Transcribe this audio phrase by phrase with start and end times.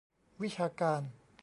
[0.41, 1.01] วิชาการ